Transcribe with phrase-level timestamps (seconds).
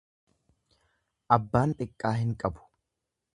[1.37, 2.67] Abbaan xiqqaa hin qabu.